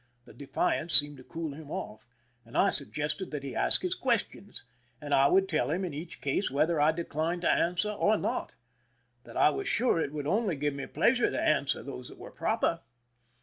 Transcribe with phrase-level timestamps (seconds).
[0.25, 2.09] The defiance seemed to cool him off,
[2.43, 4.63] and I suggested that he ask his questions,
[4.99, 5.69] and I would teE'.
[5.69, 8.55] him in each case whether I declined to answer or not;
[9.25, 12.31] that I was sure it would only give me pleasure to answer those that were
[12.31, 12.79] proper.